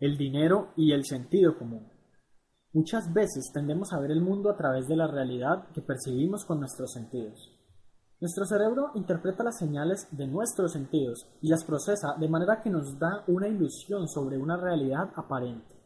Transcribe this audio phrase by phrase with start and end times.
[0.00, 1.88] el dinero y el sentido común.
[2.72, 6.60] Muchas veces tendemos a ver el mundo a través de la realidad que percibimos con
[6.60, 7.54] nuestros sentidos.
[8.20, 12.98] Nuestro cerebro interpreta las señales de nuestros sentidos y las procesa de manera que nos
[12.98, 15.76] da una ilusión sobre una realidad aparente.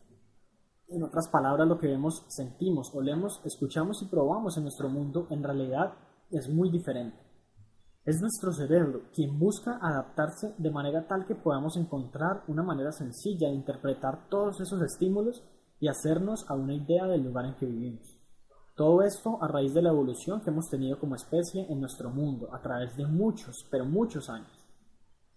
[0.89, 5.43] En otras palabras, lo que vemos, sentimos, olemos, escuchamos y probamos en nuestro mundo en
[5.43, 5.95] realidad
[6.31, 7.32] es muy diferente.
[8.05, 13.47] Es nuestro cerebro quien busca adaptarse de manera tal que podamos encontrar una manera sencilla
[13.47, 15.45] de interpretar todos esos estímulos
[15.79, 18.19] y hacernos a una idea del lugar en que vivimos.
[18.75, 22.53] Todo esto a raíz de la evolución que hemos tenido como especie en nuestro mundo
[22.53, 24.51] a través de muchos, pero muchos años.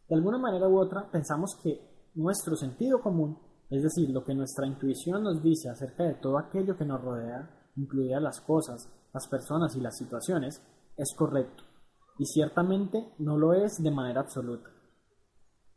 [0.09, 3.37] De alguna manera u otra pensamos que nuestro sentido común,
[3.69, 7.47] es decir, lo que nuestra intuición nos dice acerca de todo aquello que nos rodea,
[7.75, 10.63] incluidas las cosas, las personas y las situaciones,
[10.97, 11.63] es correcto
[12.17, 14.69] y ciertamente no lo es de manera absoluta.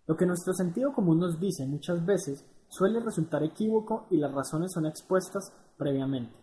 [0.06, 4.72] Lo que nuestro sentido común nos dice muchas veces suele resultar equívoco y las razones
[4.72, 6.36] son expuestas previamente,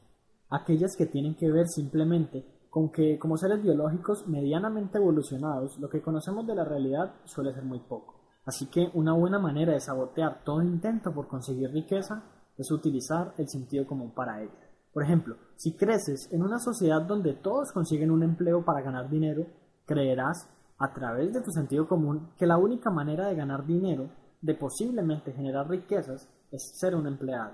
[0.50, 6.02] aquellas que tienen que ver simplemente con que como seres biológicos medianamente evolucionados lo que
[6.02, 8.16] conocemos de la realidad suele ser muy poco.
[8.46, 12.24] Así que una buena manera de sabotear todo intento por conseguir riqueza
[12.58, 14.70] es utilizar el sentido común para ella.
[14.94, 19.48] Por ejemplo, si creces en una sociedad donde todos consiguen un empleo para ganar dinero,
[19.86, 24.10] creerás a través de tu sentido común que la única manera de ganar dinero,
[24.42, 27.54] de posiblemente generar riquezas, es ser un empleado.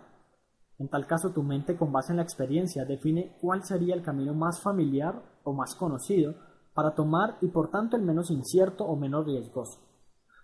[0.79, 4.33] En tal caso, tu mente, con base en la experiencia, define cuál sería el camino
[4.33, 6.33] más familiar o más conocido
[6.73, 9.79] para tomar y por tanto el menos incierto o menos riesgoso.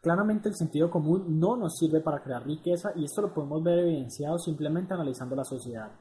[0.01, 3.79] Claramente el sentido común no nos sirve para crear riqueza y esto lo podemos ver
[3.79, 5.91] evidenciado simplemente analizando la sociedad.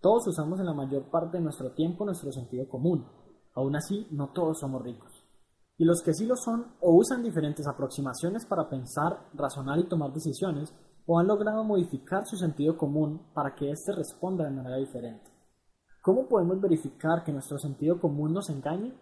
[0.00, 3.06] Todos usamos en la mayor parte de nuestro tiempo nuestro sentido común.
[3.54, 5.21] Aún así, no todos somos ricos.
[5.82, 10.12] Y los que sí lo son o usan diferentes aproximaciones para pensar, razonar y tomar
[10.12, 10.72] decisiones,
[11.06, 15.28] o han logrado modificar su sentido común para que éste responda de manera diferente.
[16.00, 18.94] ¿Cómo podemos verificar que nuestro sentido común nos engañe?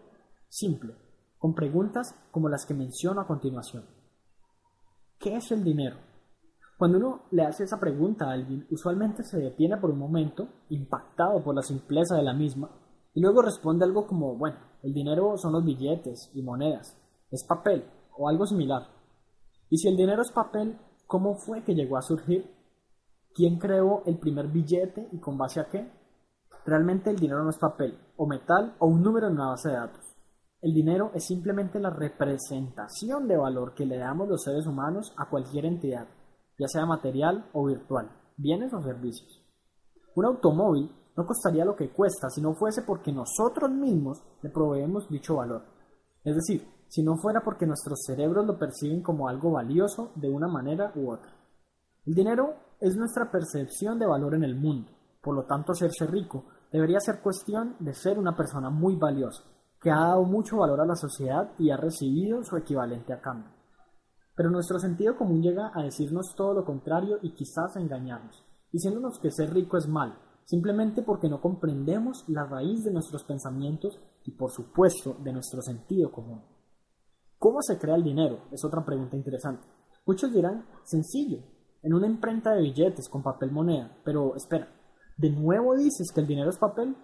[0.49, 0.95] Simple,
[1.37, 3.85] con preguntas como las que menciono a continuación.
[5.19, 5.99] ¿Qué es el dinero?
[6.79, 11.45] Cuando uno le hace esa pregunta a alguien, usualmente se detiene por un momento, impactado
[11.45, 12.71] por la simpleza de la misma,
[13.15, 16.97] y luego responde algo como, bueno, el dinero son los billetes y monedas,
[17.31, 17.85] es papel
[18.17, 18.89] o algo similar.
[19.69, 22.51] Y si el dinero es papel, ¿cómo fue que llegó a surgir?
[23.35, 25.91] ¿Quién creó el primer billete y con base a qué?
[26.67, 29.77] Realmente el dinero no es papel, o metal, o un número en una base de
[29.77, 30.05] datos.
[30.61, 35.31] El dinero es simplemente la representación de valor que le damos los seres humanos a
[35.31, 36.07] cualquier entidad,
[36.59, 39.43] ya sea material o virtual, bienes o servicios.
[40.15, 45.07] Un automóvil no costaría lo que cuesta si no fuese porque nosotros mismos le proveemos
[45.11, 45.63] dicho valor.
[46.25, 50.49] Es decir, si no fuera porque nuestros cerebros lo perciben como algo valioso de una
[50.49, 51.31] manera u otra.
[52.07, 56.47] El dinero es nuestra percepción de valor en el mundo, por lo tanto hacerse rico
[56.73, 59.43] debería ser cuestión de ser una persona muy valiosa,
[59.79, 63.53] que ha dado mucho valor a la sociedad y ha recibido su equivalente a cambio.
[64.35, 68.43] Pero nuestro sentido común llega a decirnos todo lo contrario y quizás a engañarnos,
[68.73, 74.01] diciéndonos que ser rico es mal, simplemente porque no comprendemos la raíz de nuestros pensamientos
[74.25, 76.43] y por supuesto de nuestro sentido común.
[77.39, 78.41] ¿Cómo se crea el dinero?
[78.51, 79.67] Es otra pregunta interesante.
[80.05, 81.39] Muchos dirán, sencillo,
[81.83, 84.69] en una imprenta de billetes con papel moneda, pero espera,
[85.17, 86.97] ¿de nuevo dices que el dinero es papel?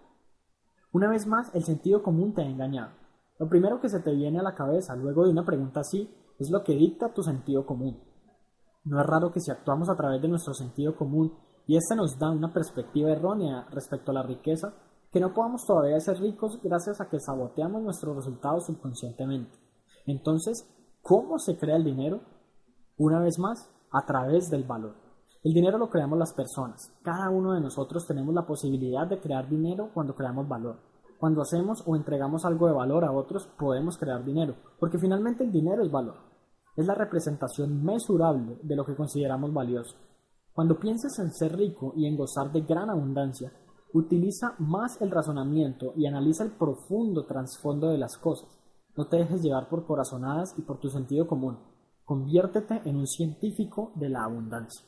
[0.93, 2.93] Una vez más, el sentido común te ha engañado.
[3.39, 6.51] Lo primero que se te viene a la cabeza luego de una pregunta así es
[6.51, 8.03] lo que dicta tu sentido común.
[8.85, 11.33] No es raro que si actuamos a través de nuestro sentido común
[11.67, 14.75] y esta nos da una perspectiva errónea respecto a la riqueza,
[15.11, 19.59] que no podamos todavía ser ricos gracias a que saboteamos nuestros resultados subconscientemente.
[20.07, 20.69] Entonces,
[21.03, 22.21] ¿cómo se crea el dinero?
[22.97, 24.95] Una vez más, a través del valor.
[25.43, 26.93] El dinero lo creamos las personas.
[27.03, 30.77] Cada uno de nosotros tenemos la posibilidad de crear dinero cuando creamos valor.
[31.19, 35.53] Cuando hacemos o entregamos algo de valor a otros, podemos crear dinero, porque finalmente el
[35.53, 36.17] dinero es valor.
[36.77, 39.97] Es la representación mesurable de lo que consideramos valioso.
[40.57, 43.53] Cuando pienses en ser rico y en gozar de gran abundancia,
[43.93, 48.59] utiliza más el razonamiento y analiza el profundo trasfondo de las cosas.
[48.97, 51.59] No te dejes llevar por corazonadas y por tu sentido común.
[52.07, 54.83] Conviértete en un científico de la abundancia.